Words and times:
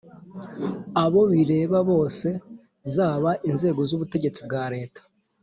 abo 1.03 1.21
bireba 1.31 1.77
bose 1.91 2.27
zaba 2.93 3.31
inzego 3.49 3.81
z 3.89 3.91
ubutegetsi 3.97 4.39
bwa 4.47 4.63
leta 4.73 5.01